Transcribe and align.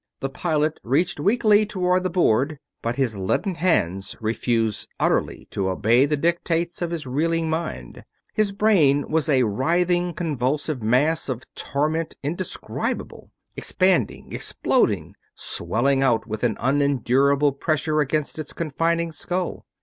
The 0.19 0.29
pilot 0.31 0.79
reached 0.83 1.19
weakly 1.19 1.63
toward 1.63 2.03
the 2.03 2.09
board, 2.09 2.57
but 2.81 2.95
his 2.95 3.15
leaden 3.15 3.53
hands 3.53 4.15
refused 4.19 4.87
utterly 4.99 5.47
to 5.51 5.69
obey 5.69 6.07
the 6.07 6.17
dictates 6.17 6.81
of 6.81 6.89
his 6.89 7.05
reeling 7.05 7.51
mind. 7.51 8.03
His 8.33 8.51
brain 8.51 9.07
was 9.11 9.29
a 9.29 9.43
writhing, 9.43 10.15
convulsive 10.15 10.81
mass 10.81 11.29
of 11.29 11.43
torment 11.53 12.15
indescribable; 12.23 13.29
expanding, 13.55 14.33
exploding, 14.33 15.13
swelling 15.35 16.01
out 16.01 16.25
with 16.25 16.43
an 16.43 16.57
unendurable 16.59 17.51
pressure 17.51 17.99
against 17.99 18.39
its 18.39 18.53
confining 18.53 19.11
skull. 19.11 19.67